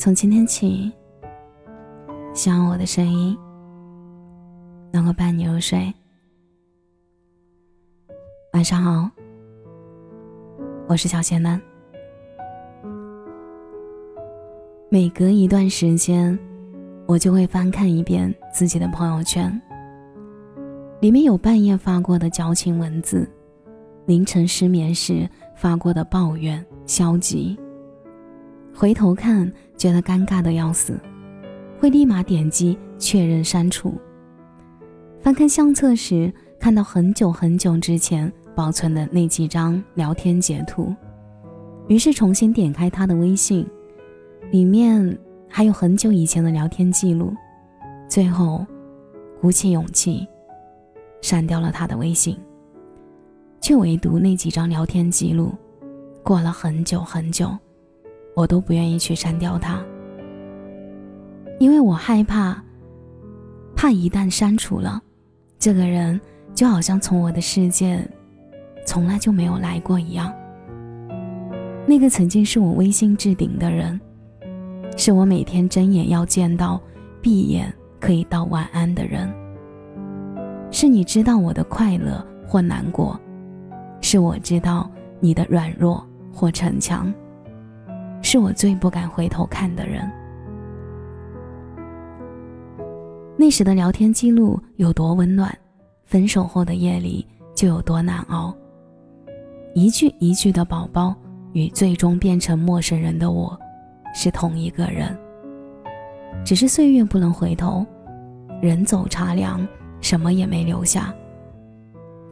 [0.00, 0.90] 从今天起，
[2.32, 3.36] 希望我的声音
[4.90, 5.92] 能够伴你入睡。
[8.54, 9.10] 晚上好，
[10.88, 11.60] 我是小仙男。
[14.88, 16.38] 每隔一段时间，
[17.06, 19.52] 我就会翻看一遍自己的朋友圈，
[21.02, 23.30] 里面有半夜发过的矫情文字，
[24.06, 27.54] 凌晨失眠时发过的抱怨、消极。
[28.80, 30.98] 回头看，觉得尴尬的要死，
[31.78, 33.92] 会立马点击确认删除。
[35.20, 40.94] 翻看相册时，看到很久很久之前保存的那几张聊天截图，
[41.88, 43.68] 于是重新点开他的微信，
[44.50, 47.34] 里面还有很久以前的聊天记录。
[48.08, 48.64] 最后，
[49.42, 50.26] 鼓起勇气
[51.20, 52.34] 删掉了他的微信，
[53.60, 55.52] 却唯独那几张聊天记录，
[56.22, 57.54] 过了很久很久。
[58.34, 59.82] 我都不愿意去删掉它，
[61.58, 62.62] 因为我害怕，
[63.74, 65.00] 怕一旦删除了，
[65.58, 66.18] 这个人
[66.54, 68.02] 就好像从我的世界
[68.86, 70.32] 从来就没有来过一样。
[71.86, 74.00] 那个曾经是我微信置顶的人，
[74.96, 76.80] 是我每天睁眼要见到、
[77.20, 79.28] 闭眼可以道晚安的人，
[80.70, 83.18] 是你知道我的快乐或难过，
[84.00, 87.12] 是我知道你的软弱或逞强。
[88.22, 90.10] 是我最不敢回头看的人。
[93.36, 95.56] 那时的聊天记录有多温暖，
[96.04, 98.54] 分手后的夜里就有多难熬。
[99.74, 101.14] 一句一句的“宝宝”
[101.52, 103.58] 与最终变成陌生人的我，
[104.14, 105.16] 是同一个人。
[106.44, 107.84] 只是岁月不能回头，
[108.60, 109.66] 人走茶凉，
[110.00, 111.14] 什么也没留下。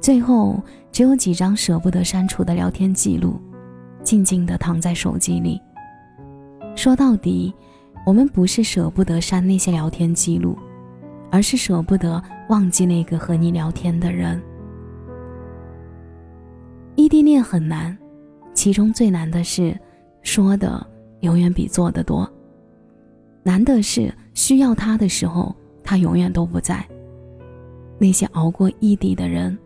[0.00, 3.40] 最后只有几张舍不得删除的聊天记录，
[4.02, 5.60] 静静地躺在手机里。
[6.78, 7.52] 说到底，
[8.06, 10.56] 我们不是舍不得删那些聊天记录，
[11.28, 14.40] 而是舍不得忘记那个和你聊天的人。
[16.94, 17.98] 异地恋很难，
[18.54, 19.76] 其中最难的是
[20.22, 20.86] 说的
[21.22, 22.32] 永远比做的多。
[23.42, 25.52] 难的是需要他的时候，
[25.82, 26.86] 他永远都不在。
[27.98, 29.58] 那些熬过异地的人，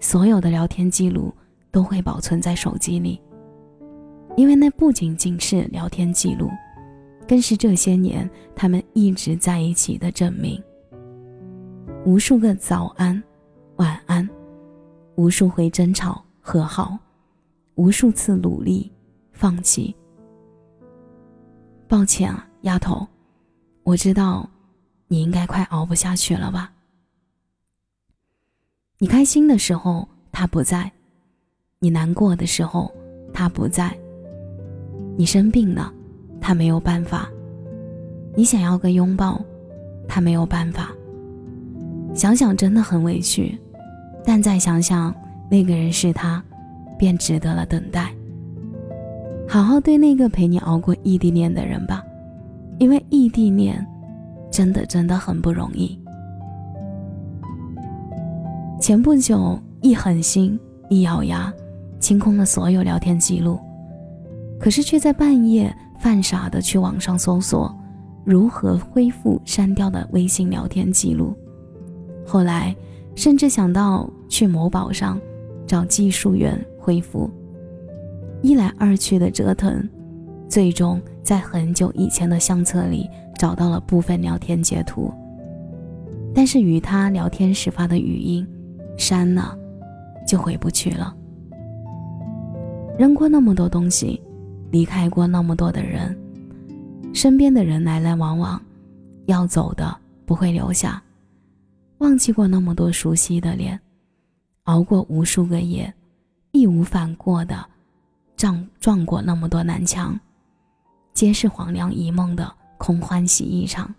[0.00, 1.32] 所有的聊天记录
[1.70, 3.20] 都会保存在手机里。
[4.36, 6.50] 因为那不仅仅是聊天记录，
[7.26, 10.62] 更是这些年他们一直在一起的证明。
[12.04, 13.20] 无数个早安、
[13.76, 14.28] 晚安，
[15.14, 16.98] 无数回争吵和好，
[17.76, 18.92] 无数次努力
[19.32, 19.96] 放弃。
[21.88, 23.06] 抱歉啊，丫头，
[23.84, 24.48] 我知道
[25.08, 26.70] 你应该快熬不下去了吧？
[28.98, 30.92] 你开心的时候他不在，
[31.78, 32.92] 你难过的时候
[33.32, 33.98] 他不在。
[35.16, 35.92] 你生病了，
[36.40, 37.28] 他没有办法；
[38.34, 39.40] 你想要个拥抱，
[40.06, 40.90] 他没有办法。
[42.14, 43.58] 想想真的很委屈，
[44.24, 45.14] 但再想想
[45.50, 46.42] 那个人是他，
[46.98, 48.12] 便值得了等待。
[49.48, 52.04] 好好对那个陪你熬过异地恋的人吧，
[52.78, 53.86] 因为异地恋
[54.50, 55.98] 真的真的很不容易。
[58.80, 60.58] 前不久，一狠心，
[60.90, 61.52] 一咬牙，
[61.98, 63.58] 清空了所有聊天记录。
[64.58, 67.74] 可是却在半夜犯傻的去网上搜索
[68.24, 71.34] 如何恢复删掉的微信聊天记录，
[72.26, 72.74] 后来
[73.14, 75.20] 甚至想到去某宝上
[75.66, 77.30] 找技术员恢复，
[78.42, 79.88] 一来二去的折腾，
[80.48, 85.12] 最终在很久以前的相册里找到了部分聊天截图，
[86.34, 88.46] 但是与他聊天时发的语音
[88.96, 89.56] 删了，
[90.26, 91.14] 就回不去了。
[92.98, 94.20] 扔过那么多东西。
[94.76, 96.14] 离开过那么多的人，
[97.14, 98.60] 身边的人来来往往，
[99.24, 101.02] 要走的不会留下。
[101.96, 103.80] 忘记过那么多熟悉的脸，
[104.64, 105.90] 熬过无数个夜，
[106.52, 107.66] 义无反顾的
[108.36, 110.14] 撞撞过那么多南墙，
[111.14, 113.94] 皆是黄粱一梦的空欢喜一场。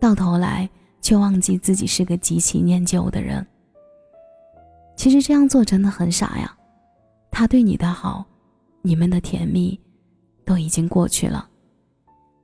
[0.00, 0.66] 到头来
[1.02, 3.46] 却忘记自己是个极其念旧的人。
[4.96, 6.56] 其实这样做真的很傻呀，
[7.30, 8.24] 他对你的好。
[8.82, 9.78] 你们的甜蜜
[10.44, 11.48] 都已经过去了，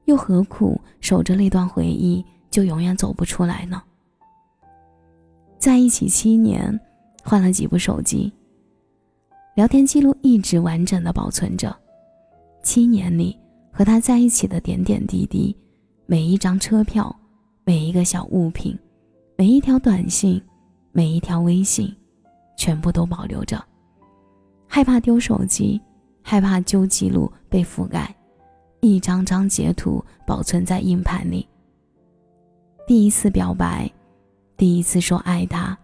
[0.04, 3.82] 又何苦守着那段回忆就永远走不出来呢？
[5.58, 6.78] 在一起七年，
[7.24, 8.32] 换了几部手机，
[9.54, 11.74] 聊天记录一直完整的保存着。
[12.62, 13.36] 七年里
[13.72, 15.56] 和他在一起的点点滴滴，
[16.04, 17.14] 每一张车票，
[17.64, 18.78] 每一个小物品，
[19.36, 20.40] 每一条短信，
[20.92, 21.94] 每一条微信，
[22.56, 23.64] 全部都保留着，
[24.68, 25.80] 害怕丢手机。
[26.28, 28.12] 害怕旧记录被覆盖，
[28.80, 31.46] 一张张截图保存在硬盘里。
[32.84, 33.88] 第一次表白，
[34.56, 35.78] 第一次说爱他，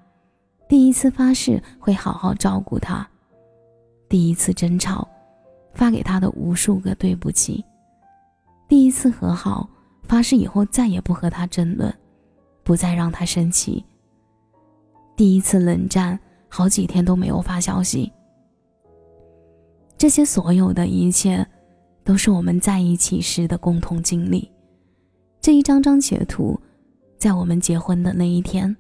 [0.69, 3.09] 第一次发誓会好好照顾他，
[4.09, 5.07] 第一次争吵，
[5.75, 7.65] 发给他的无数个对不起，
[8.69, 9.71] 第一次和好，
[10.09, 11.95] 发誓以后再也不和他争论，
[12.65, 13.85] 不再让他生气。
[15.17, 16.19] 第一次冷战，
[16.49, 18.13] 好几天都没有发消息。
[20.03, 21.47] 这些所有的一切，
[22.03, 24.51] 都是我们在一起时的共同经历。
[25.41, 26.61] 这一张张截图，
[27.19, 28.77] 在我们结婚的那一天，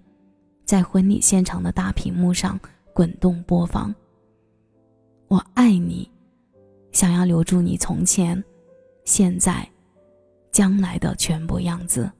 [0.64, 2.58] 在婚礼现场的大屏幕上
[2.92, 3.94] 滚动播放。
[5.28, 6.10] 我爱你，
[6.90, 8.42] 想要留住你从前、
[9.04, 9.64] 现在、
[10.50, 12.10] 将来的全部样子。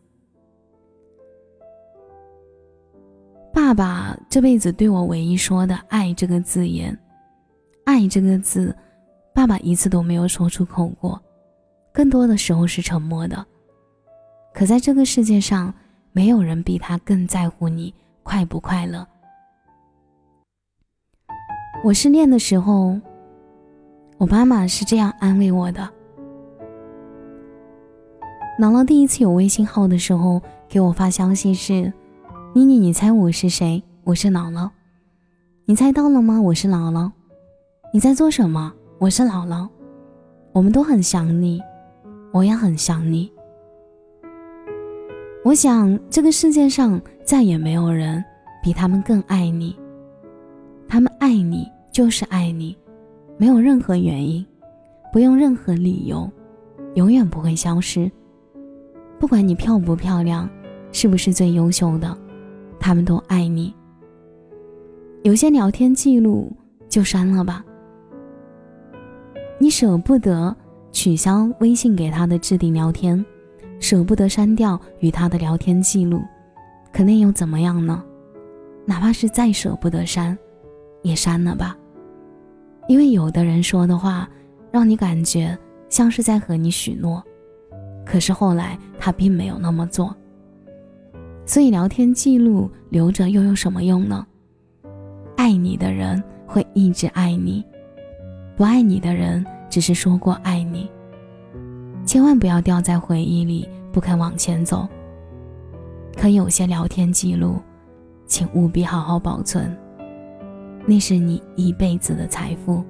[3.52, 6.96] 爸爸这辈子对我唯一说的“爱”这个字眼
[7.84, 8.72] ，“爱”这个字。
[9.34, 11.20] 爸爸一次都没有说出口过，
[11.93, 13.44] 更多的时候是沉默的。
[14.52, 15.73] 可在这个世界上，
[16.12, 19.06] 没有人比他更在乎你快不快乐。
[21.82, 23.00] 我失恋的时候，
[24.19, 25.88] 我妈妈是这样安慰我的：
[28.61, 31.90] 姥姥第一次有微信号的时候，给我发消息是
[32.55, 33.82] ：“妮妮，你猜我是谁？
[34.05, 34.69] 我是姥姥。
[35.64, 36.40] 你猜到了吗？
[36.40, 37.11] 我是姥姥。
[37.94, 39.69] 你在做什么？”我是姥姥，
[40.52, 41.60] 我们都很想你，
[42.31, 43.28] 我也很想你。
[45.44, 48.25] 我想这个世界上再也没有人
[48.62, 49.76] 比他们更爱你，
[50.87, 52.78] 他们爱你就是爱你，
[53.37, 54.46] 没有任何原因，
[55.12, 56.31] 不用任何理由，
[56.94, 58.08] 永远不会消失。
[59.19, 60.48] 不管你漂不漂亮，
[60.93, 62.16] 是不是最优秀的，
[62.78, 63.75] 他们都爱你。
[65.25, 66.52] 有些聊天记录
[66.88, 67.64] 就删了吧。
[69.62, 70.52] 你舍不得
[70.90, 73.24] 取消微信给他的置顶聊天，
[73.78, 76.20] 舍不得删掉与他的聊天记录，
[76.92, 78.02] 可那又怎么样呢？
[78.84, 80.36] 哪怕是再舍不得删，
[81.02, 81.78] 也删了吧。
[82.88, 84.28] 因为有的人说的话，
[84.72, 85.56] 让你感觉
[85.88, 87.22] 像是在和你许诺，
[88.04, 90.12] 可是后来他并没有那么做。
[91.46, 94.26] 所以聊天记录留着又有什么用呢？
[95.36, 97.64] 爱你的人会一直爱你。
[98.62, 100.88] 不爱你的人，只是说过爱你。
[102.06, 104.86] 千万不要掉在回忆里，不肯往前走。
[106.16, 107.56] 可有些聊天记录，
[108.24, 109.76] 请务必好好保存，
[110.86, 112.84] 那是你一辈子的财富。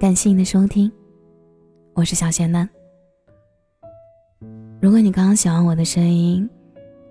[0.00, 0.90] 感谢你的收听，
[1.94, 2.68] 我是小仙嫩。
[4.80, 6.50] 如果你刚刚喜欢我的声音，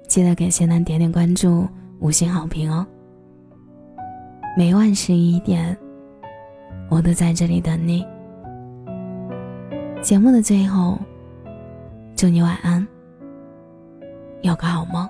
[0.10, 1.70] 记得给谢楠点点关注，
[2.00, 2.86] 五星好评哦。
[4.58, 5.78] 每晚十一点，
[6.90, 8.04] 我都在这里等你。
[10.02, 10.98] 节目的最后，
[12.16, 12.86] 祝你晚安，
[14.42, 15.08] 有个好梦。